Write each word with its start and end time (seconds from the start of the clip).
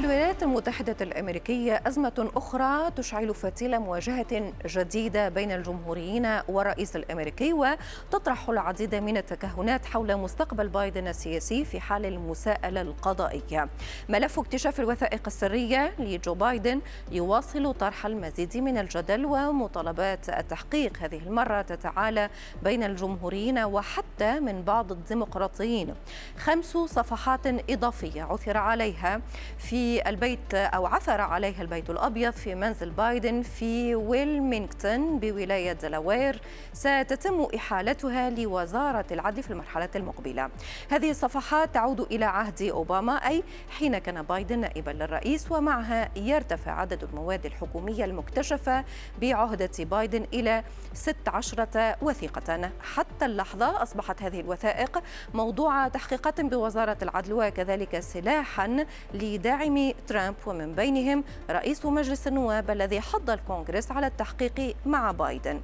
الولايات 0.00 0.42
المتحدة 0.42 0.96
الأمريكية 1.00 1.82
أزمة 1.86 2.30
أخرى 2.36 2.90
تشعل 2.90 3.34
فتيل 3.34 3.78
مواجهة 3.78 4.52
جديدة 4.66 5.28
بين 5.28 5.52
الجمهوريين 5.52 6.40
والرئيس 6.48 6.96
الأمريكي 6.96 7.52
وتطرح 7.52 8.48
العديد 8.48 8.94
من 8.94 9.16
التكهنات 9.16 9.86
حول 9.86 10.16
مستقبل 10.16 10.68
بايدن 10.68 11.08
السياسي 11.08 11.64
في 11.64 11.80
حال 11.80 12.06
المساءلة 12.06 12.80
القضائية. 12.80 13.68
ملف 14.08 14.38
اكتشاف 14.38 14.80
الوثائق 14.80 15.20
السرية 15.26 15.94
لجو 15.98 16.34
بايدن 16.34 16.80
يواصل 17.12 17.74
طرح 17.74 18.06
المزيد 18.06 18.56
من 18.56 18.78
الجدل 18.78 19.24
ومطالبات 19.24 20.28
التحقيق 20.28 20.98
هذه 21.00 21.18
المرة 21.18 21.62
تتعالى 21.62 22.30
بين 22.62 22.82
الجمهوريين 22.82 23.58
وحتى 23.58 24.40
من 24.40 24.62
بعض 24.62 24.92
الديمقراطيين. 24.92 25.94
خمس 26.38 26.76
صفحات 26.76 27.46
إضافية 27.70 28.22
عثر 28.22 28.56
عليها 28.56 29.20
في 29.58 29.89
في 29.90 30.08
البيت 30.08 30.54
أو 30.54 30.86
عثر 30.86 31.20
عليها 31.20 31.62
البيت 31.62 31.90
الأبيض 31.90 32.32
في 32.32 32.54
منزل 32.54 32.90
بايدن 32.90 33.42
في 33.42 33.94
ويلمينغتون 33.94 35.18
بولاية 35.18 35.72
دلاوير. 35.72 36.40
ستتم 36.72 37.46
إحالتها 37.56 38.30
لوزارة 38.30 39.04
العدل 39.10 39.42
في 39.42 39.50
المرحلة 39.50 39.88
المقبلة. 39.96 40.50
هذه 40.90 41.10
الصفحات 41.10 41.74
تعود 41.74 42.00
إلى 42.00 42.24
عهد 42.24 42.62
أوباما 42.62 43.12
أي 43.12 43.42
حين 43.78 43.98
كان 43.98 44.22
بايدن 44.22 44.58
نائبا 44.58 44.90
للرئيس 44.90 45.52
ومعها 45.52 46.08
يرتفع 46.16 46.72
عدد 46.72 47.04
المواد 47.04 47.46
الحكومية 47.46 48.04
المكتشفة 48.04 48.84
بعهدة 49.20 49.70
بايدن 49.78 50.26
إلى 50.34 50.64
16 50.94 51.96
وثيقة. 52.02 52.70
حتى 52.94 53.24
اللحظة 53.24 53.82
أصبحت 53.82 54.22
هذه 54.22 54.40
الوثائق 54.40 55.02
موضوع 55.34 55.88
تحقيقات 55.88 56.40
بوزارة 56.40 56.96
العدل 57.02 57.32
وكذلك 57.32 58.00
سلاحا 58.00 58.86
لدعم 59.14 59.69
داعمي 59.70 59.94
ترامب 60.06 60.34
ومن 60.46 60.74
بينهم 60.74 61.24
رئيس 61.50 61.86
مجلس 61.86 62.26
النواب 62.26 62.70
الذي 62.70 63.00
حض 63.00 63.30
الكونغرس 63.30 63.92
على 63.92 64.06
التحقيق 64.06 64.76
مع 64.86 65.12
بايدن. 65.12 65.60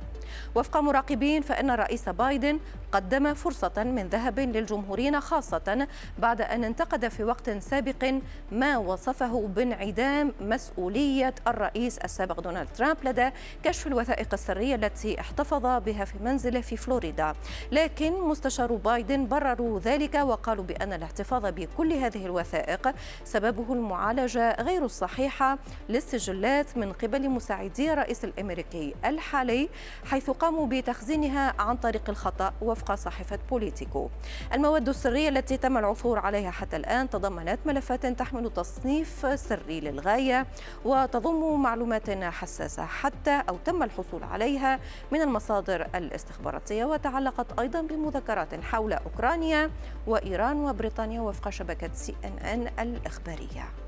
وفق 0.55 0.77
مراقبين 0.77 1.43
فإن 1.43 1.71
الرئيس 1.71 2.09
بايدن 2.09 2.59
قدم 2.93 3.35
فرصة 3.35 3.73
من 3.77 4.09
ذهب 4.09 4.41
للجمهوريين 4.41 5.21
خاصة 5.21 5.89
بعد 6.19 6.41
أن 6.41 6.65
انتقد 6.65 7.09
في 7.09 7.25
وقت 7.25 7.51
سابق 7.51 8.15
ما 8.53 8.77
وصفه 8.77 9.49
بانعدام 9.57 10.33
مسؤولية 10.41 11.35
الرئيس 11.47 11.99
السابق 11.99 12.41
دونالد 12.41 12.69
ترامب 12.77 12.97
لدى 13.05 13.31
كشف 13.63 13.87
الوثائق 13.87 14.29
السرية 14.33 14.75
التي 14.75 15.21
احتفظ 15.21 15.67
بها 15.67 16.05
في 16.05 16.19
منزله 16.19 16.61
في 16.61 16.77
فلوريدا. 16.77 17.35
لكن 17.73 18.13
مستشار 18.13 18.73
بايدن 18.73 19.27
برروا 19.27 19.81
ذلك 19.81 20.15
وقالوا 20.15 20.65
بأن 20.65 20.93
الاحتفاظ 20.93 21.47
بكل 21.47 21.93
هذه 21.93 22.27
الوثائق 22.27 22.95
سببه 23.25 23.73
المعالجة 23.97 24.63
غير 24.63 24.85
الصحيحة 24.85 25.59
للسجلات 25.89 26.77
من 26.77 26.93
قبل 26.93 27.29
مساعدي 27.31 27.93
الرئيس 27.93 28.25
الأمريكي 28.25 28.95
الحالي 29.05 29.69
حيث 30.05 30.31
قاموا 30.31 30.67
بتخزينها 30.67 31.55
عن 31.59 31.77
طريق 31.77 32.03
الخطأ 32.09 32.53
وفق 32.63 32.95
صحيفة 32.95 33.39
بوليتيكو. 33.51 34.09
المواد 34.53 34.89
السرية 34.89 35.29
التي 35.29 35.57
تم 35.57 35.77
العثور 35.79 36.19
عليها 36.19 36.51
حتى 36.51 36.77
الآن 36.77 37.11
تضمنت 37.11 37.59
ملفات 37.67 38.07
تحمل 38.07 38.51
تصنيف 38.51 39.41
سري 39.41 39.81
للغاية 39.81 40.47
وتضم 40.85 41.63
معلومات 41.63 42.11
حساسة 42.11 42.87
حتى 42.87 43.43
أو 43.49 43.57
تم 43.65 43.83
الحصول 43.83 44.23
عليها 44.23 44.81
من 45.13 45.21
المصادر 45.21 45.87
الاستخباراتية 45.95 46.85
وتعلقت 46.85 47.61
أيضا 47.61 47.81
بمذكرات 47.81 48.65
حول 48.65 48.93
أوكرانيا 48.93 49.71
وإيران 50.07 50.57
وبريطانيا 50.57 51.21
وفق 51.21 51.51
شبكة 51.51 51.91
سي 51.95 52.15
إن 52.25 52.39
إن 52.39 52.69
الإخبارية. 52.79 53.86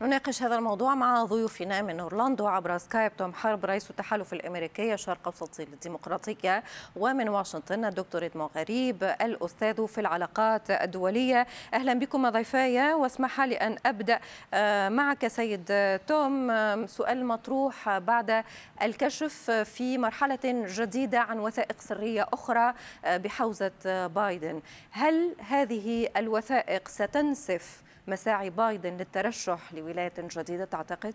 نناقش 0.00 0.42
هذا 0.42 0.54
الموضوع 0.54 0.94
مع 0.94 1.24
ضيوفنا 1.24 1.82
من 1.82 2.00
أورلاندو 2.00 2.46
عبر 2.46 2.78
سكايب 2.78 3.16
توم 3.16 3.34
حرب 3.34 3.64
رئيس 3.64 3.90
التحالف 3.90 4.32
الأمريكي 4.32 4.94
الشرق 4.94 5.18
اوسطي 5.26 5.64
للديمقراطيه 5.64 6.64
ومن 6.96 7.28
واشنطن 7.28 7.84
الدكتور 7.84 8.24
ادمو 8.24 8.50
غريب 8.56 9.04
الأستاذ 9.04 9.86
في 9.86 10.00
العلاقات 10.00 10.70
الدولية. 10.70 11.46
أهلا 11.74 11.94
بكم 11.94 12.28
ضيفاي 12.28 12.92
واسمح 12.92 13.40
لي 13.40 13.54
أن 13.54 13.76
أبدأ 13.86 14.20
آه، 14.54 14.88
معك 14.88 15.26
سيد 15.26 15.98
توم. 16.06 16.46
سؤال 16.86 17.26
مطروح 17.26 17.98
بعد 17.98 18.44
الكشف 18.82 19.50
في 19.50 19.98
مرحلة 19.98 20.38
جديدة 20.44 21.20
عن 21.20 21.38
وثائق 21.38 21.80
سرية 21.80 22.26
أخرى 22.32 22.74
آه، 23.04 23.16
بحوزة 23.16 24.06
بايدن. 24.06 24.62
هل 24.90 25.36
هذه 25.48 26.08
الوثائق 26.16 26.88
ستنسف 26.88 27.86
مساعي 28.08 28.50
بايدن 28.50 28.96
للترشح 28.96 29.74
لولاية 29.74 30.12
جديدة 30.18 30.64
تعتقد؟ 30.64 31.14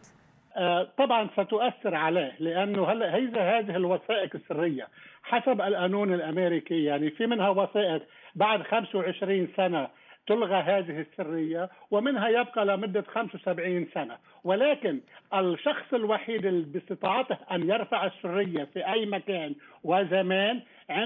آه، 0.56 0.88
طبعا 0.98 1.30
ستؤثر 1.34 1.96
عليه 1.96 2.36
لأنه 2.40 2.92
هلا 2.92 3.16
هي 3.16 3.28
هذه 3.28 3.76
الوثائق 3.76 4.36
السرية. 4.36 4.88
حسب 5.24 5.62
القانون 5.62 6.14
الأمريكي 6.14 6.84
يعني 6.84 7.10
في 7.10 7.28
منها 7.28 7.50
وثائق 7.50 8.04
بعد 8.36 8.62
25 8.64 9.48
سنة 9.58 9.88
تلغى 10.28 10.56
هذه 10.56 11.00
السرية 11.02 11.70
ومنها 11.92 12.30
يبقى 12.30 12.66
لمدة 12.66 13.02
75 13.02 13.88
سنة. 13.94 14.18
ولكن 14.44 15.00
الشخص 15.34 15.94
الوحيد 15.94 16.46
اللي 16.46 16.66
باستطاعته 16.66 17.38
أن 17.52 17.70
يرفع 17.70 18.06
السرية 18.06 18.64
في 18.74 18.94
أي 18.94 19.06
مكان 19.06 19.56
وزمان 19.84 20.62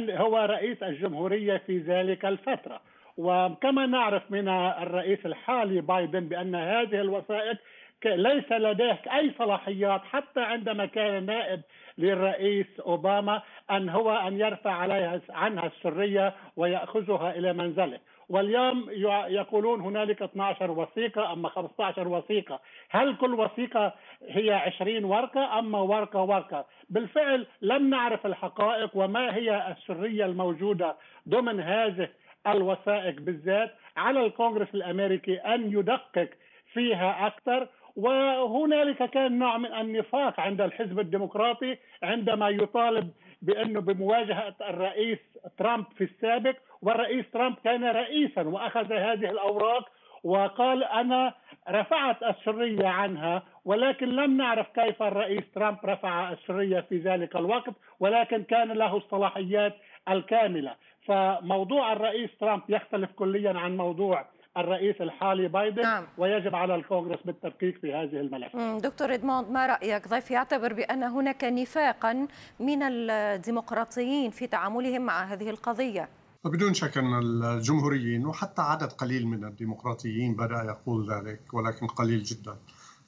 هو 0.09 0.37
رئيس 0.37 0.83
الجمهورية 0.83 1.57
في 1.57 1.77
ذلك 1.77 2.25
الفترة. 2.25 2.81
وكما 3.17 3.85
نعرف 3.85 4.31
من 4.31 4.47
الرئيس 4.49 5.25
الحالي 5.25 5.81
بايدن 5.81 6.19
بأن 6.19 6.55
هذه 6.55 7.01
الوثائق 7.01 7.57
ليس 8.05 8.51
لديه 8.51 9.01
أي 9.13 9.31
صلاحيات 9.37 10.01
حتى 10.03 10.41
عندما 10.41 10.85
كان 10.85 11.25
نائب 11.25 11.61
للرئيس 11.97 12.79
أوباما 12.79 13.41
أن 13.71 13.89
هو 13.89 14.11
أن 14.11 14.39
يرفع 14.39 14.71
عليها 14.71 15.21
عنها 15.29 15.65
السرية 15.67 16.33
ويأخذها 16.55 17.31
إلى 17.31 17.53
منزله. 17.53 17.99
واليوم 18.29 18.89
يقولون 19.27 19.81
هنالك 19.81 20.21
12 20.21 20.71
وثيقة 20.71 21.33
أما 21.33 21.49
15 21.49 22.07
وثيقة. 22.07 22.59
هل 22.89 23.15
كل 23.15 23.33
وثيقة 23.33 23.93
هي 24.29 24.53
20 24.53 25.05
ورقة 25.05 25.59
أما 25.59 25.79
ورقة 25.79 26.21
ورقة؟ 26.21 26.65
بالفعل 26.89 27.47
لم 27.61 27.89
نعرف 27.89 28.25
الحقائق 28.25 28.89
وما 28.93 29.35
هي 29.35 29.71
السرية 29.71 30.25
الموجودة 30.25 30.95
ضمن 31.29 31.59
هذه 31.59 32.09
الوثائق 32.47 33.21
بالذات 33.21 33.71
على 33.97 34.25
الكونغرس 34.25 34.67
الأمريكي 34.75 35.35
أن 35.37 35.71
يدقق 35.71 36.29
فيها 36.73 37.27
أكثر 37.27 37.67
وهنالك 37.95 39.09
كان 39.09 39.39
نوع 39.39 39.57
من 39.57 39.73
النفاق 39.73 40.39
عند 40.39 40.61
الحزب 40.61 40.99
الديمقراطي 40.99 41.77
عندما 42.03 42.49
يطالب 42.49 43.11
بأنه 43.41 43.81
بمواجهة 43.81 44.55
الرئيس 44.61 45.19
ترامب 45.57 45.85
في 45.97 46.03
السابق 46.03 46.55
والرئيس 46.81 47.25
ترامب 47.33 47.55
كان 47.63 47.83
رئيسا 47.83 48.41
وأخذ 48.41 48.93
هذه 48.93 49.29
الأوراق 49.31 49.89
وقال 50.23 50.83
أنا 50.83 51.33
رفعت 51.69 52.23
السريه 52.23 52.87
عنها 52.87 53.43
ولكن 53.65 54.09
لم 54.09 54.37
نعرف 54.37 54.67
كيف 54.79 55.03
الرئيس 55.03 55.43
ترامب 55.55 55.77
رفع 55.85 56.31
السريه 56.31 56.79
في 56.79 56.97
ذلك 56.97 57.35
الوقت 57.35 57.73
ولكن 57.99 58.43
كان 58.43 58.71
له 58.71 58.97
الصلاحيات 58.97 59.73
الكاملة. 60.09 60.75
فموضوع 61.07 61.93
الرئيس 61.93 62.29
ترامب 62.39 62.61
يختلف 62.69 63.09
كليا 63.11 63.53
عن 63.59 63.77
موضوع 63.77 64.25
الرئيس 64.57 64.95
الحالي 65.01 65.47
بايدن 65.47 65.81
نعم. 65.81 66.03
ويجب 66.17 66.55
على 66.55 66.75
الكونغرس 66.75 67.19
بالتدقيق 67.25 67.77
في 67.81 67.93
هذه 67.93 68.19
الملف 68.19 68.55
دكتور 68.83 69.13
إدموند 69.13 69.49
ما 69.49 69.65
رأيك؟ 69.65 70.07
ضيف 70.07 70.31
يعتبر 70.31 70.73
بأن 70.73 71.03
هناك 71.03 71.43
نفاقا 71.43 72.27
من 72.59 72.83
الديمقراطيين 72.83 74.31
في 74.31 74.47
تعاملهم 74.47 75.01
مع 75.01 75.23
هذه 75.23 75.49
القضية. 75.49 76.09
بدون 76.45 76.73
شك 76.73 76.97
أن 76.97 77.19
الجمهوريين 77.43 78.25
وحتى 78.25 78.61
عدد 78.61 78.91
قليل 78.91 79.27
من 79.27 79.45
الديمقراطيين 79.45 80.35
بدأ 80.35 80.63
يقول 80.63 81.11
ذلك 81.11 81.53
ولكن 81.53 81.87
قليل 81.87 82.23
جدا. 82.23 82.55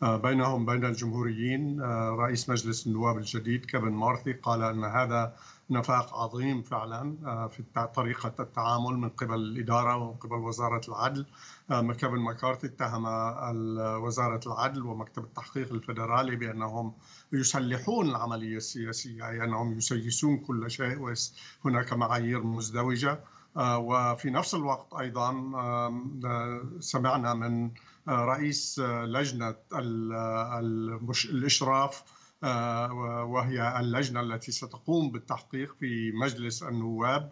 آه، 0.03 0.17
بينهم 0.17 0.65
بين 0.65 0.85
الجمهوريين 0.85 1.81
آه، 1.81 2.09
رئيس 2.19 2.49
مجلس 2.49 2.87
النواب 2.87 3.17
الجديد 3.17 3.65
كيفن 3.65 3.91
مارثي 3.91 4.33
قال 4.33 4.63
أن 4.63 4.83
هذا 4.83 5.33
نفاق 5.69 6.13
عظيم 6.17 6.61
فعلا 6.61 7.15
آه، 7.25 7.47
في 7.47 7.63
طريقة 7.95 8.33
التعامل 8.39 8.97
من 8.97 9.09
قبل 9.09 9.35
الإدارة 9.35 9.95
ومن 9.95 10.13
قبل 10.13 10.35
وزارة 10.35 10.81
العدل. 10.87 11.25
كيفن 11.69 12.19
ماكارثي 12.19 12.67
اتهم 12.67 13.05
وزارة 14.03 14.39
العدل 14.47 14.81
ومكتب 14.83 15.23
التحقيق 15.23 15.73
الفيدرالي 15.73 16.35
بأنهم 16.35 16.93
يسلحون 17.33 18.09
العملية 18.09 18.57
السياسية 18.57 19.29
أي 19.29 19.43
أنهم 19.43 19.77
يسيسون 19.77 20.37
كل 20.37 20.71
شيء 20.71 21.15
وهناك 21.65 21.93
معايير 21.93 22.43
مزدوجة. 22.43 23.19
وفي 23.57 24.29
نفس 24.29 24.55
الوقت 24.55 24.93
أيضا 24.93 25.31
سمعنا 26.79 27.33
من 27.33 27.71
رئيس 28.09 28.79
لجنة 28.79 29.55
الإشراف 31.29 32.03
وهي 32.43 33.79
اللجنة 33.79 34.21
التي 34.21 34.51
ستقوم 34.51 35.11
بالتحقيق 35.11 35.75
في 35.79 36.11
مجلس 36.11 36.63
النواب 36.63 37.31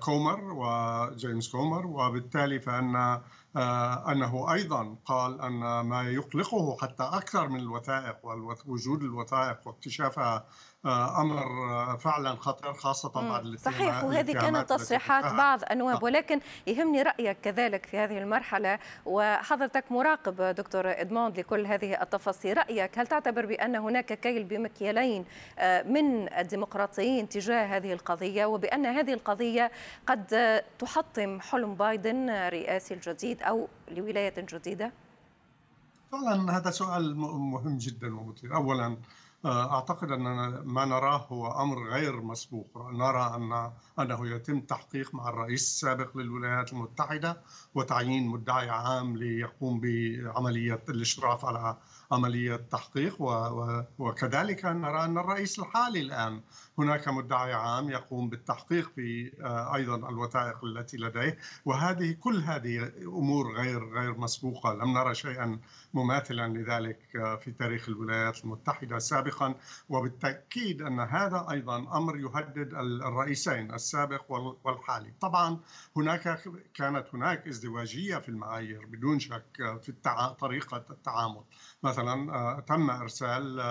كومر 0.00 0.40
وجيمس 0.42 1.48
كومر. 1.48 1.86
وبالتالي 1.86 2.60
فإن 2.60 3.20
أنه 4.08 4.52
أيضا 4.52 4.96
قال 5.04 5.40
أن 5.40 5.80
ما 5.80 6.10
يقلقه 6.10 6.76
حتى 6.80 7.02
أكثر 7.02 7.48
من 7.48 7.60
الوثائق 7.60 8.16
ووجود 8.66 9.02
الوثائق 9.02 9.66
واكتشافها 9.66 10.36
آه، 10.36 10.44
أمر 10.86 11.38
آه، 11.38 11.96
فعلا 11.96 12.34
خطير 12.34 12.72
خاصة 12.72 13.28
بعد 13.28 13.56
صحيح 13.56 14.04
وهذه 14.04 14.32
كانت 14.32 14.70
تصريحات 14.70 15.34
بعض 15.34 15.60
النواب 15.70 15.96
آه. 15.96 16.04
ولكن 16.04 16.40
يهمني 16.66 17.02
رأيك 17.02 17.36
كذلك 17.42 17.86
في 17.86 17.98
هذه 17.98 18.18
المرحلة 18.18 18.78
وحضرتك 19.06 19.92
مراقب 19.92 20.42
دكتور 20.42 20.90
إدموند 21.00 21.38
لكل 21.38 21.66
هذه 21.66 22.02
التفاصيل. 22.02 22.58
رأيك 22.58 22.98
هل 22.98 23.06
تعتبر 23.06 23.46
بأن 23.46 23.76
هناك 23.76 24.12
كيل 24.12 24.44
بمكيالين 24.44 25.24
من 25.86 26.32
الديمقراطيين 26.32 27.28
تجاه 27.28 27.76
هذه 27.76 27.92
القضية 27.92 28.46
وبأن 28.46 28.86
هذه 28.86 29.12
القضية 29.12 29.70
قد 30.06 30.62
تحطم 30.78 31.40
حلم 31.40 31.74
بايدن 31.74 32.30
الرئاسي 32.30 32.94
الجديد 32.94 33.42
أو 33.42 33.68
لولاية 33.90 34.34
جديدة؟ 34.38 34.92
فعلا 36.12 36.56
هذا 36.56 36.70
سؤال 36.70 37.16
مهم 37.16 37.78
جدا 37.78 38.16
ومثير. 38.16 38.54
اولا 38.54 38.96
آه، 39.44 39.74
أعتقد 39.74 40.10
أن 40.10 40.22
ما 40.64 40.84
نراه 40.84 41.26
هو 41.32 41.62
أمر 41.62 41.88
غير 41.88 42.20
مسبوق. 42.20 42.90
نرى 42.92 43.32
أن 43.36 43.72
أنه 43.98 44.28
يتم 44.28 44.60
تحقيق 44.60 45.14
مع 45.14 45.28
الرئيس 45.28 45.62
السابق 45.62 46.16
للولايات 46.16 46.72
المتحدة 46.72 47.42
وتعيين 47.74 48.28
مدعي 48.28 48.70
عام 48.70 49.16
ليقوم 49.16 49.80
بعملية 49.80 50.84
الإشراف 50.88 51.44
على 51.44 51.76
عملية 52.12 52.56
تحقيق 52.56 53.16
وكذلك 53.98 54.64
نرى 54.64 55.04
أن 55.04 55.18
الرئيس 55.18 55.58
الحالي 55.58 56.00
الآن 56.00 56.40
هناك 56.78 57.08
مدعي 57.08 57.52
عام 57.52 57.90
يقوم 57.90 58.28
بالتحقيق 58.28 58.92
في 58.96 59.32
آه، 59.40 59.74
أيضا 59.74 60.08
الوثائق 60.08 60.64
التي 60.64 60.96
لديه. 60.96 61.38
وهذه 61.64 62.16
كل 62.20 62.36
هذه 62.36 62.92
أمور 63.02 63.54
غير 63.56 63.84
غير 63.98 64.18
مسبوقة. 64.18 64.74
لم 64.74 64.98
نرى 64.98 65.14
شيئا 65.14 65.58
مماثلا 65.94 66.58
لذلك 66.58 66.98
آه، 67.16 67.36
في 67.36 67.50
تاريخ 67.50 67.88
الولايات 67.88 68.44
المتحدة 68.44 68.98
سابقا. 68.98 69.54
وبالتأكيد 69.88 70.82
أن 70.82 71.00
هذا 71.00 71.46
أيضا 71.50 71.76
أمر 71.78 72.16
يهدد 72.16 72.74
الرئيسين 72.74 73.74
السابق 73.74 74.30
والحالي. 74.64 75.12
طبعا 75.20 75.60
هناك 75.96 76.40
كانت 76.74 77.06
هناك 77.14 77.48
ازدواجية 77.48 78.16
في 78.16 78.28
المعايير 78.28 78.86
بدون 78.86 79.18
شك 79.18 79.60
آه، 79.60 79.76
في 79.76 79.92
طريقة 80.40 80.84
التعامل. 80.90 81.42
مثلا 81.82 82.01
تم 82.66 82.90
إرسال 82.90 83.62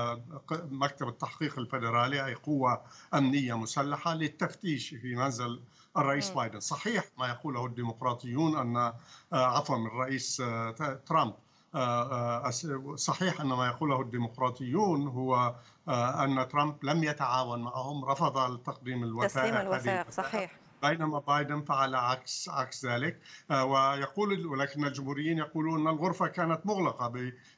مكتب 0.52 1.08
التحقيق 1.08 1.60
الفدرالي 1.60 2.26
أي 2.26 2.34
قوة 2.34 2.82
أمنية 3.14 3.58
مسلحة 3.58 4.14
للتفتيش 4.14 4.90
في 4.90 5.16
منزل 5.16 5.62
الرئيس 5.98 6.30
بايدن، 6.30 6.60
صحيح 6.60 7.04
ما 7.18 7.28
يقوله 7.28 7.66
الديمقراطيون 7.66 8.58
أن 8.58 8.78
آه، 8.78 8.94
عفوا 9.34 9.78
الرئيس 9.78 10.42
آه، 10.42 11.00
ترامب. 11.06 11.34
آه، 11.76 12.50
صحيح 12.96 13.42
أن 13.42 13.48
ما 13.48 13.68
يقوله 13.68 14.02
الديمقراطيون 14.02 15.08
هو 15.08 15.56
أن 15.90 16.48
ترامب 16.48 16.76
لم 16.84 17.04
يتعاون 17.04 17.62
معهم 17.62 18.06
رفض 18.06 18.58
تقديم 18.58 19.04
الوثائق 19.04 19.46
تسليم 19.46 19.68
الوثائق 19.68 20.10
صحيح. 20.10 20.61
بينما 20.84 21.20
بايدن 21.20 21.62
فعل 21.62 21.96
عكس 21.96 22.50
عكس 22.50 22.86
ذلك. 22.86 23.20
ويقول 23.50 24.46
ولكن 24.48 24.86
الجمهوريين 24.86 25.38
يقولون 25.38 25.82
إن 25.82 25.88
الغرفة 25.88 26.28
كانت 26.28 26.66
مغلقة 26.66 27.10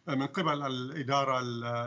من 0.07 0.27
قبل 0.27 0.65
الإدارة 0.65 1.39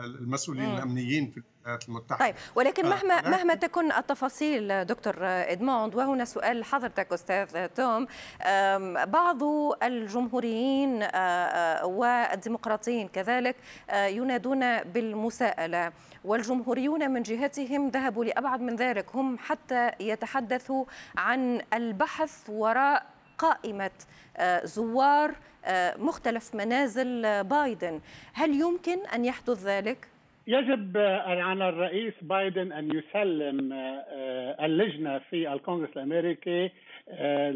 المسؤولين 0.05 0.75
الأمنيين 0.75 1.31
في 1.31 1.37
المتحدة. 1.67 2.25
طيب 2.25 2.35
ولكن 2.55 2.85
آه، 2.85 2.89
مهما 2.89 3.29
مهما 3.29 3.55
تكن 3.55 3.91
التفاصيل 3.91 4.85
دكتور 4.85 5.15
إدموند 5.21 5.95
وهنا 5.95 6.25
سؤال 6.25 6.59
لحضرتك 6.59 7.13
أستاذ 7.13 7.67
توم. 7.67 8.07
بعض 9.05 9.43
الجمهوريين 9.83 11.03
آه، 11.03 11.07
آه، 11.07 11.85
والديمقراطيين 11.85 13.07
كذلك 13.07 13.55
ينادون 13.93 14.77
بالمساءلة 14.77 15.91
والجمهوريون 16.25 17.11
من 17.11 17.23
جهتهم 17.23 17.89
ذهبوا 17.89 18.25
لأبعد 18.25 18.61
من 18.61 18.75
ذلك. 18.75 19.15
هم 19.15 19.37
حتى 19.37 19.91
يتحدثوا 19.99 20.85
عن 21.17 21.61
البحث 21.73 22.49
وراء 22.49 23.05
قائمة 23.37 23.91
زوار 24.63 25.35
مختلف 25.97 26.55
منازل 26.55 27.43
بايدن. 27.43 28.01
هل 28.33 28.61
يمكن 28.61 29.05
أن 29.05 29.25
يحدث 29.25 29.63
ذلك؟ 29.63 30.07
يجب 30.47 30.97
على 31.25 31.69
الرئيس 31.69 32.13
بايدن 32.21 32.71
أن 32.71 32.91
يسلم 32.91 33.73
آه، 33.73 34.65
اللجنة 34.65 35.19
في 35.19 35.53
الكونغرس 35.53 35.89
الأمريكي 35.97 36.71
آه، 37.09 37.51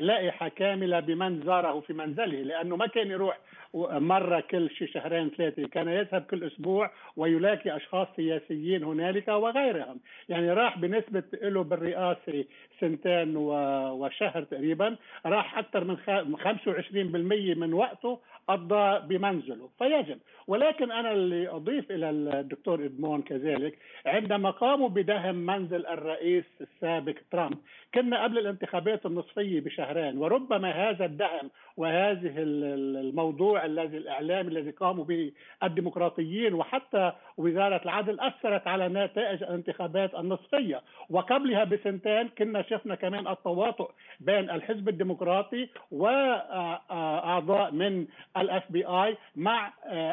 لائحة 0.00 0.48
كاملة 0.48 1.00
بمن 1.00 1.42
زاره 1.42 1.80
في 1.80 1.92
منزله 1.92 2.42
لأنه 2.42 2.76
ما 2.76 2.86
كان 2.86 3.10
يروح 3.10 3.38
مرة 3.74 4.40
كل 4.40 4.70
شي 4.70 4.86
شهرين 4.86 5.30
ثلاثة 5.30 5.68
كان 5.68 5.88
يذهب 5.88 6.22
كل 6.22 6.44
أسبوع 6.44 6.90
ويلاقي 7.16 7.76
أشخاص 7.76 8.08
سياسيين 8.16 8.84
هنالك 8.84 9.28
وغيرهم. 9.28 10.00
يعني 10.28 10.52
راح 10.52 10.78
بنسبة 10.78 11.22
له 11.42 11.62
بالرئاسة 11.62 12.44
سنتين 12.80 13.36
وشهر 13.36 14.42
تقريبا 14.42 14.96
راح 15.26 15.58
أكثر 15.58 15.84
من 15.84 15.96
25% 16.36 17.54
من 17.58 17.72
وقته 17.72 18.18
قضى 18.48 19.06
بمنزله. 19.06 19.68
فيجب. 19.78 20.18
ولكن 20.46 20.92
أنا 20.92 21.12
اللي 21.12 21.48
أضيف 21.48 21.90
إلى 21.90 22.10
الدكتور 22.10 22.84
إدمون 22.84 23.22
كذلك 23.22 23.78
عندما 24.06 24.50
قاموا 24.50 24.88
بدهم 24.88 25.34
منزل 25.34 25.86
الرئيس 25.86 26.44
السابق 26.60 27.14
ترامب. 27.30 27.58
كنا 27.94 28.22
قبل 28.24 28.38
الانتخابات 28.38 29.06
النصفية 29.06 29.60
بشهرين 29.60 30.18
وربما 30.18 30.70
هذا 30.70 31.04
الدعم 31.04 31.50
وهذه 31.76 32.32
الموضوع 32.36 33.61
الذي 33.64 33.96
الاعلامي 33.96 34.48
الذي 34.48 34.70
قاموا 34.70 35.04
به 35.04 35.32
الديمقراطيين 35.62 36.54
وحتى 36.54 37.12
وزارة 37.36 37.80
العدل 37.84 38.20
أثرت 38.20 38.66
على 38.66 38.88
نتائج 38.88 39.42
الانتخابات 39.42 40.14
النصفية. 40.14 40.82
وقبلها 41.10 41.64
بسنتين 41.64 42.28
كنا 42.28 42.62
شفنا 42.62 42.94
كمان 42.94 43.28
التواطؤ 43.28 43.90
بين 44.20 44.50
الحزب 44.50 44.88
الديمقراطي 44.88 45.68
وأعضاء 45.90 47.70
من 47.72 48.06
ال 48.36 48.72
FBI 48.72 49.16
مع 49.36 49.72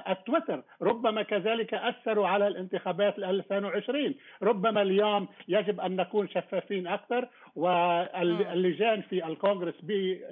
التويتر. 0.09 0.63
ربما 0.81 1.21
كذلك 1.23 1.73
أثروا 1.73 2.27
على 2.27 2.47
الانتخابات 2.47 3.19
2020 3.19 4.15
ربما 4.43 4.81
اليوم 4.81 5.27
يجب 5.47 5.79
أن 5.79 5.95
نكون 5.95 6.27
شفافين 6.27 6.87
أكثر 6.87 7.27
واللجان 7.56 9.01
في 9.01 9.25
الكونغرس 9.27 9.73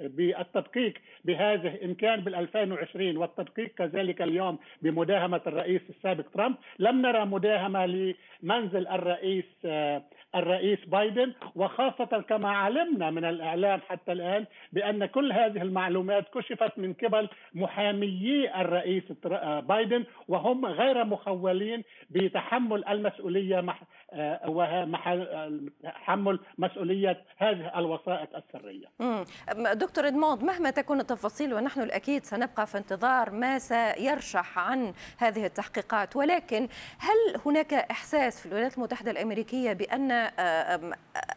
بالتدقيق 0.02 0.94
بهذه 1.24 1.78
إن 1.84 1.94
كان 1.94 2.20
بال 2.20 2.34
2020 2.34 3.16
والتدقيق 3.16 3.68
كذلك 3.78 4.22
اليوم 4.22 4.58
بمداهمة 4.82 5.40
الرئيس 5.46 5.82
السابق 5.90 6.24
ترامب 6.34 6.56
لم 6.78 7.02
نرى 7.02 7.24
مداهمة 7.24 7.86
لمنزل 7.86 8.86
الرئيس 8.88 9.44
الرئيس 10.34 10.78
بايدن. 10.86 11.32
وخاصة 11.54 12.24
كما 12.28 12.48
علمنا 12.50 13.10
من 13.10 13.24
الإعلام 13.24 13.80
حتى 13.88 14.12
الآن 14.12 14.44
بأن 14.72 15.06
كل 15.06 15.32
هذه 15.32 15.62
المعلومات 15.62 16.28
كشفت 16.34 16.78
من 16.78 16.92
قبل 16.92 17.28
محاميي 17.54 18.60
الرئيس 18.60 19.02
بايدن 19.68 20.04
وهم 20.28 20.66
غير 20.66 21.04
مخولين 21.04 21.84
بتحمل 22.10 22.84
المسؤولية 22.88 23.60
وحمل 24.48 26.40
مسؤولية 26.58 27.24
هذه 27.38 27.78
الوثائق 27.78 28.28
السرية. 28.36 28.86
دكتور 29.72 30.06
إدموند 30.06 30.42
مهما 30.42 30.70
تكون 30.70 31.00
التفاصيل 31.00 31.54
ونحن 31.54 31.80
الأكيد 31.80 32.24
سنبقى 32.24 32.66
في 32.66 32.78
انتظار 32.78 33.30
ما 33.30 33.58
سيرشح 33.58 34.58
عن 34.58 34.92
هذه 35.18 35.46
التحقيقات. 35.46 36.16
ولكن 36.16 36.68
هل 36.98 37.40
هناك 37.46 37.74
إحساس 37.74 38.40
في 38.40 38.46
الولايات 38.46 38.78
المتحدة 38.78 39.10
الأمريكية 39.10 39.72
بأن 39.72 40.10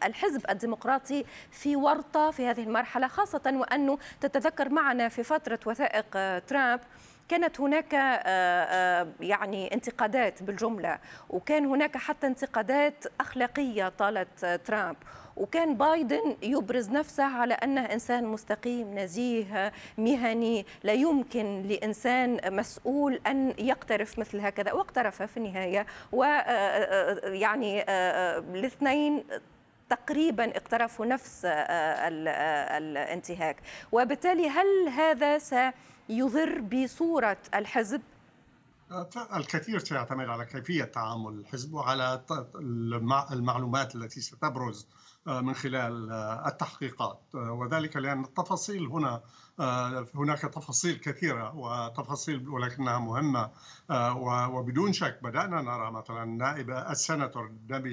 الحزب 0.05 0.49
الديمقراطي 0.49 1.25
في 1.51 1.75
ورطة 1.75 2.31
في 2.31 2.45
هذه 2.47 2.63
المرحلة 2.63 3.07
خاصة 3.07 3.41
وأنه 3.55 3.97
تتذكر 4.21 4.69
معنا 4.69 5.09
في 5.09 5.23
فترة 5.23 5.59
وثائق 5.65 6.39
ترامب 6.39 6.79
كانت 7.31 7.61
هناك 7.61 7.93
يعني 9.19 9.73
انتقادات 9.73 10.43
بالجملة 10.43 10.99
وكان 11.29 11.65
هناك 11.65 11.97
حتى 11.97 12.27
انتقادات 12.27 13.05
أخلاقية 13.19 13.89
طالت 13.89 14.45
ترامب. 14.45 14.95
وكان 15.37 15.75
بايدن 15.75 16.37
يبرز 16.41 16.89
نفسه 16.89 17.23
على 17.23 17.53
أنه 17.53 17.81
إنسان 17.81 18.25
مستقيم 18.25 18.99
نزيه 18.99 19.71
مهني. 19.97 20.65
لا 20.83 20.93
يمكن 20.93 21.61
لإنسان 21.61 22.39
مسؤول 22.45 23.21
أن 23.27 23.53
يقترف 23.59 24.19
مثل 24.19 24.39
هكذا. 24.39 24.73
واقترف 24.73 25.21
في 25.21 25.37
النهاية 25.37 25.85
ويعني 26.11 27.83
الاثنين 28.55 29.23
تقريبا 29.89 30.57
اقترفوا 30.57 31.05
نفس 31.05 31.41
الانتهاك. 31.45 33.57
وبالتالي 33.91 34.49
هل 34.49 34.89
هذا 34.89 35.37
سيضر 36.11 36.61
بصورة 36.61 37.37
الحزب؟ 37.53 38.01
الكثير 39.35 39.79
سيعتمد 39.79 40.29
على 40.29 40.45
كيفية 40.45 40.83
تعامل 40.83 41.33
الحزب 41.33 41.73
وعلى 41.73 42.23
المعلومات 43.31 43.95
التي 43.95 44.21
ستبرز 44.21 44.87
من 45.25 45.53
خلال 45.53 46.11
التحقيقات. 46.47 47.21
وذلك 47.33 47.97
لأن 47.97 48.23
التفاصيل 48.23 48.87
هنا 48.87 49.21
هناك 50.15 50.39
تفاصيل 50.39 50.95
كثيرة 50.95 51.55
وتفاصيل 51.55 52.49
ولكنها 52.49 52.99
مهمة 52.99 53.51
وبدون 54.49 54.93
شك 54.93 55.19
بدأنا 55.23 55.61
نرى 55.61 55.91
مثلا 55.91 56.25
نائب 56.25 56.69
السناتور 56.69 57.51
دابي 57.67 57.89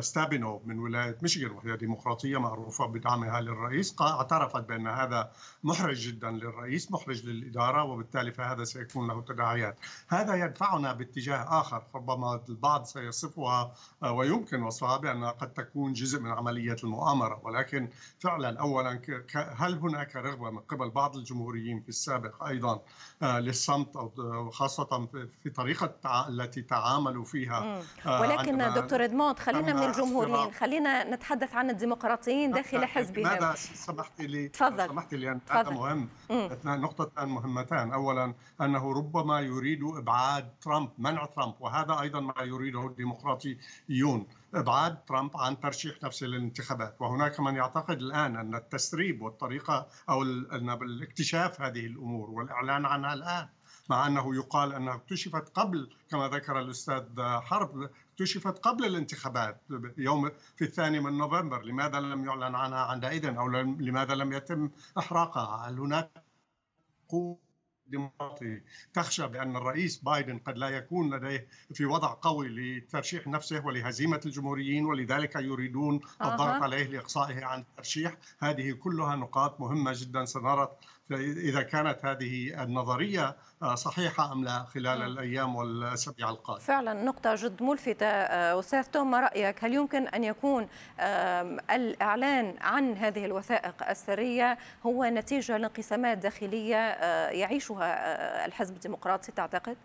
ستابينو 0.00 0.62
من 0.66 0.78
ولاية 0.78 1.16
ميشيغان 1.22 1.56
وهي 1.56 1.76
ديمقراطية 1.76 2.40
معروفة 2.40 2.86
بدعمها 2.86 3.40
للرئيس 3.40 3.96
اعترفت 4.00 4.68
بأن 4.68 4.86
هذا 4.86 5.30
محرج 5.64 5.96
جدا 5.96 6.30
للرئيس 6.30 6.92
محرج 6.92 7.26
للإدارة 7.26 7.84
وبالتالي 7.84 8.32
فهذا 8.32 8.64
سيكون 8.64 9.08
له 9.08 9.22
تداعيات. 9.22 9.76
هذا 10.08 10.34
يدفعنا 10.34 10.92
باتجاه 10.92 11.60
آخر 11.60 11.82
ربما 11.94 12.40
البعض 12.48 12.84
سيصفها 12.84 13.74
ويمكن 14.02 14.62
وصفها 14.62 14.96
بأنها 14.96 15.30
قد 15.30 15.52
تكون 15.52 15.92
جزء 15.92 16.20
من 16.20 16.30
عملية 16.30 16.76
المؤامرة. 16.84 17.40
ولكن 17.44 17.88
فعلا 18.20 18.60
أولا 18.60 19.00
هل 19.34 19.78
هناك 19.78 20.16
رغبة 20.16 20.50
من 20.50 20.58
قبل 20.58 20.90
بعض 20.90 21.16
الجمهوريين 21.16 21.80
في 21.80 21.88
السابق 21.88 22.44
أيضا 22.44 22.82
آه، 23.22 23.40
للصمت 23.40 23.96
أو 23.96 24.50
خاصة 24.50 25.08
في 25.42 25.50
طريقة 25.50 25.94
التي 26.28 26.62
تعاملوا 26.62 27.24
فيها؟ 27.24 27.82
آه، 28.06 28.20
ولكن 28.20 28.58
دكتور 28.58 29.01
ادموند 29.04 29.38
خلينا 29.38 29.72
من 29.72 29.82
الجمهوريين 29.82 30.52
خلينا 30.52 31.04
نتحدث 31.14 31.54
عن 31.54 31.70
الديمقراطيين 31.70 32.50
داخل 32.52 32.84
حزبهم 32.84 33.24
ماذا 33.24 33.54
سمحت 33.56 34.20
لي؟ 34.20 34.48
تفضل. 34.48 34.88
سمحت 34.88 35.14
لي 35.14 35.30
أن 35.30 35.40
هذا 35.50 35.70
مهم. 35.70 36.08
نقطتان 36.64 37.28
مهمتان. 37.28 37.92
أولا 37.92 38.34
أنه 38.60 38.92
ربما 38.92 39.40
يريد 39.40 39.80
إبعاد 39.82 40.48
ترامب 40.60 40.90
منع 40.98 41.24
ترامب 41.26 41.54
وهذا 41.60 42.00
أيضا 42.00 42.20
ما 42.20 42.42
يريده 42.42 42.86
الديمقراطيون. 42.86 44.26
إبعاد 44.54 44.98
ترامب 45.04 45.36
عن 45.36 45.60
ترشيح 45.60 46.02
نفسه 46.02 46.26
للانتخابات 46.26 46.96
وهناك 47.00 47.40
من 47.40 47.54
يعتقد 47.54 47.98
الآن 47.98 48.36
أن 48.36 48.54
التسريب 48.54 49.22
والطريقة 49.22 49.86
أو 50.08 50.22
الاكتشاف 50.22 51.60
هذه 51.60 51.86
الأمور 51.86 52.30
والإعلان 52.30 52.86
عنها 52.86 53.14
الآن 53.14 53.48
مع 53.88 54.06
أنه 54.06 54.36
يقال 54.36 54.72
أنها 54.74 54.94
اكتشفت 54.94 55.48
قبل 55.48 55.90
كما 56.10 56.28
ذكر 56.28 56.58
الأستاذ 56.58 57.04
حرب 57.20 57.90
اكتشفت 58.12 58.58
قبل 58.58 58.84
الانتخابات 58.84 59.60
يوم 59.98 60.30
في 60.56 60.64
الثاني 60.64 61.00
من 61.00 61.18
نوفمبر. 61.18 61.62
لماذا 61.62 62.00
لم 62.00 62.24
يعلن 62.24 62.54
عنها 62.54 62.78
عندئذ 62.78 63.26
أو 63.26 63.48
لماذا 63.48 64.14
لم 64.14 64.32
يتم 64.32 64.70
إحراقها؟ 64.98 65.68
هل 65.68 65.78
هناك 65.78 66.10
ديمقراطي 67.86 68.60
تخشى 68.94 69.26
بأن 69.28 69.56
الرئيس 69.56 69.96
بايدن 69.98 70.38
قد 70.38 70.58
لا 70.58 70.68
يكون 70.68 71.14
لديه 71.14 71.48
في 71.74 71.84
وضع 71.84 72.16
قوي 72.22 72.48
لترشيح 72.48 73.26
نفسه 73.26 73.66
ولهزيمة 73.66 74.20
الجمهوريين 74.26 74.84
ولذلك 74.84 75.36
يريدون 75.36 76.00
الضغط 76.22 76.62
عليه 76.62 76.86
لإقصائه 76.86 77.44
عن 77.44 77.60
الترشيح؟ 77.60 78.16
هذه 78.38 78.72
كلها 78.72 79.16
نقاط 79.16 79.60
مهمة 79.60 79.92
جدا 79.94 80.24
سنرى 80.24 80.68
إذا 81.10 81.62
كانت 81.62 82.04
هذه 82.04 82.62
النظرية 82.62 83.36
آه، 83.62 83.74
صحيحة 83.74 84.32
أم 84.32 84.44
لا 84.44 84.64
خلال 84.74 85.02
الأيام 85.02 85.56
والأسابيع 85.56 86.30
القادمة؟ 86.30 86.64
فعلا 86.64 87.04
نقطة 87.04 87.34
جد 87.34 87.62
ملفتة. 87.62 88.06
آه، 88.06 88.58
أستاذ 88.58 88.82
توم 88.82 89.10
ما 89.10 89.20
رأيك؟ 89.20 89.64
هل 89.64 89.74
يمكن 89.74 90.08
أن 90.08 90.24
يكون 90.24 90.68
الإعلان 91.70 92.54
عن 92.60 92.92
هذه 92.92 93.24
الوثائق 93.24 93.88
السرية 93.88 94.58
هو 94.86 95.04
نتيجة 95.04 95.56
لانقسامات 95.56 96.18
داخلية 96.18 96.76
آه، 96.76 97.30
يعيشها 97.30 98.46
الحزب 98.46 98.74
الديمقراطي 98.74 99.32
تعتقد؟ 99.32 99.76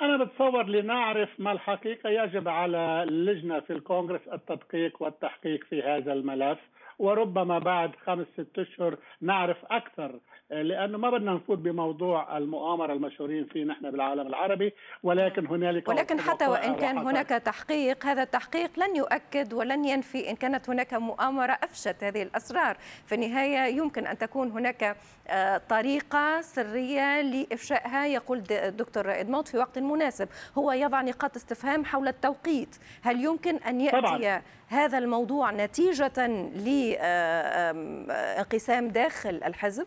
أنا 0.00 0.24
بتصور 0.24 0.66
لنعرف 0.66 1.28
ما 1.38 1.52
الحقيقة 1.52 2.10
يجب 2.10 2.48
على 2.48 3.02
اللجنة 3.02 3.60
في 3.60 3.72
الكونغرس 3.72 4.20
التدقيق 4.32 5.02
والتحقيق 5.02 5.64
في 5.64 5.82
هذا 5.82 6.12
الملف. 6.12 6.58
وربما 6.98 7.58
بعد 7.58 7.96
خمس 8.06 8.26
ست 8.34 8.58
أشهر 8.58 8.98
نعرف 9.20 9.56
أكثر 9.70 10.20
لأنه 10.50 10.98
ما 10.98 11.10
بدنا 11.10 11.34
نفوت 11.34 11.58
بموضوع 11.58 12.38
المؤامرة 12.38 12.92
المشهورين 12.92 13.44
فيه 13.44 13.64
نحن 13.64 13.90
بالعالم 13.90 14.26
العربي 14.26 14.72
ولكن 15.02 15.46
هنالك 15.46 15.88
ولكن 15.88 16.20
حتى 16.20 16.46
وإن 16.46 16.74
كان 16.74 16.98
هناك 16.98 17.28
تحقيق 17.28 18.06
هذا 18.06 18.22
التحقيق 18.22 18.78
لن 18.78 18.96
يؤكد 18.96 19.52
ولن 19.52 19.84
ينفي 19.84 20.30
إن 20.30 20.36
كانت 20.36 20.70
هناك 20.70 20.94
مؤامرة 20.94 21.58
أفشت 21.62 22.04
هذه 22.04 22.22
الأسرار. 22.22 22.76
في 23.06 23.14
النهاية 23.14 23.76
يمكن 23.76 24.06
أن 24.06 24.18
تكون 24.18 24.50
هناك 24.50 24.96
آه، 25.28 25.60
طريقة 25.68 26.40
سرية 26.40 27.20
لإفشائها 27.20 28.06
يقول 28.06 28.42
الدكتور 28.50 29.20
ادموند 29.20 29.48
في 29.48 29.58
وقت 29.58 29.78
مناسب. 29.78 30.28
هو 30.58 30.72
يضع 30.72 31.02
نقاط 31.02 31.36
استفهام 31.36 31.84
حول 31.84 32.08
التوقيت. 32.08 32.76
هل 33.02 33.24
يمكن 33.24 33.56
أن 33.56 33.80
يأتي 33.80 34.00
طبعا. 34.00 34.42
هذا 34.68 34.98
الموضوع 34.98 35.50
نتيجة 35.50 36.26
لانقسام 36.56 38.84
آه، 38.84 38.90
داخل 38.90 39.40
الحزب؟ 39.44 39.86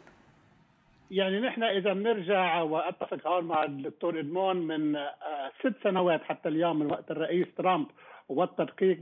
يعني 1.12 1.40
نحن 1.40 1.64
إذا 1.64 1.94
بنرجع 1.94 2.62
وأتفق 2.62 3.28
هون 3.28 3.44
مع 3.44 3.64
الدكتور 3.64 4.20
إدمون 4.20 4.56
من 4.56 4.96
آه، 4.96 5.52
ست 5.60 5.74
سنوات 5.84 6.24
حتى 6.24 6.50
اليوم 6.50 6.80
من 6.80 6.92
وقت 6.92 7.12
الرئيس 7.12 7.48
ترامب 7.58 7.88
والتدقيق 8.30 8.98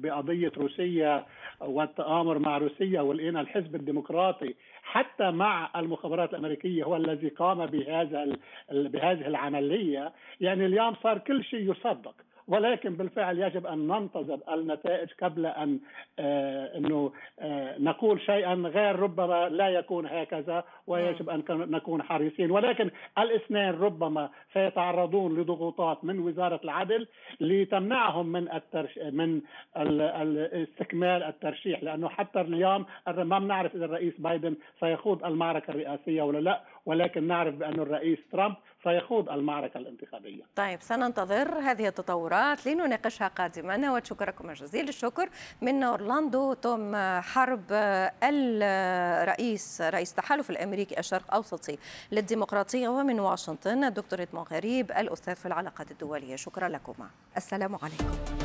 بقضية 0.00 0.52
روسيا 0.56 1.26
والتآمر 1.60 2.38
مع 2.38 2.58
روسيا 2.58 3.00
ولقينا 3.00 3.40
الحزب 3.40 3.74
الديمقراطي 3.74 4.54
حتى 4.82 5.30
مع 5.30 5.70
المخابرات 5.76 6.30
الأمريكية 6.30 6.84
هو 6.84 6.96
الذي 6.96 7.28
قام 7.28 7.66
بهذا 7.66 8.36
بهذه 8.70 9.26
العملية. 9.26 10.12
يعني 10.40 10.66
اليوم 10.66 10.94
صار 11.02 11.18
كل 11.18 11.44
شيء 11.44 11.70
يصدق. 11.70 12.14
ولكن 12.52 12.96
بالفعل 12.96 13.38
يجب 13.38 13.66
أن 13.66 13.86
ننتظر 13.86 14.38
النتائج 14.54 15.08
قبل 15.22 15.46
أن 15.46 15.80
آه 16.18 16.78
إنه 16.78 17.12
آه 17.40 17.78
نقول 17.78 18.20
شيئا 18.20 18.54
غير 18.54 18.98
ربما 18.98 19.48
لا 19.48 19.68
يكون 19.68 20.06
هكذا 20.06 20.64
ويجب 20.86 21.30
أن 21.30 21.42
نكون 21.50 22.02
حريصين. 22.02 22.50
ولكن 22.50 22.90
الاثنين 23.18 23.70
ربما 23.70 24.30
سيتعرضون 24.52 25.40
لضغوطات 25.40 26.04
من 26.04 26.18
وزارة 26.18 26.60
العدل 26.64 27.06
لتمنعهم 27.40 28.26
من 28.26 28.52
الترش 28.52 28.98
من 28.98 29.40
استكمال 29.76 31.22
الترشيح 31.22 31.82
لأنه 31.82 32.08
حتى 32.08 32.40
اليوم 32.40 32.86
ما 33.06 33.38
بنعرف 33.38 33.74
إذا 33.74 33.84
الرئيس 33.84 34.14
بايدن 34.18 34.56
سيخوض 34.80 35.24
المعركة 35.24 35.70
الرئاسية 35.70 36.22
ولا 36.22 36.38
لا 36.38 36.60
ولكن 36.86 37.26
نعرف 37.26 37.54
بأن 37.54 37.80
الرئيس 37.80 38.18
ترامب 38.32 38.54
سيخوض 38.84 39.28
المعركة 39.28 39.78
الانتخابية. 39.78 40.42
طيب 40.56 40.82
سننتظر 40.82 41.58
هذه 41.58 41.88
التطورات 41.88 42.66
لنناقشها 42.66 43.28
قادما 43.28 43.92
وشكركم 43.92 44.52
جزيل 44.52 44.88
الشكر 44.88 45.28
من 45.60 45.82
أورلاندو 45.82 46.52
توم 46.52 46.96
حرب 47.20 47.64
الرئيس 48.22 49.80
رئيس 49.80 50.10
التحالف 50.10 50.50
الأمريكي 50.50 50.98
الشرق 50.98 51.34
أوسطي 51.34 51.78
للديمقراطية 52.12 52.88
ومن 52.88 53.20
واشنطن 53.20 53.84
الدكتور 53.84 54.22
إدمون 54.22 54.44
غريب 54.44 54.90
الأستاذ 54.90 55.34
في 55.34 55.46
العلاقات 55.46 55.90
الدولية. 55.90 56.36
شكرا 56.36 56.68
لكم 56.68 56.94
السلام 57.36 57.76
عليكم. 57.82 58.41